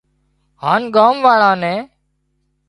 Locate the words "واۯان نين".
1.25-1.81